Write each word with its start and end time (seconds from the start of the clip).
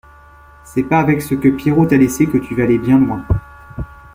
C’est 0.63 0.85
pas 0.85 0.97
avec 0.99 1.21
ce 1.21 1.35
que 1.35 1.47
Pierrot 1.49 1.85
t’a 1.85 1.95
laissé 1.95 2.25
que 2.25 2.39
tu 2.39 2.55
vas 2.55 2.63
aller 2.63 2.79
bien 2.79 2.97
loin. 2.97 3.23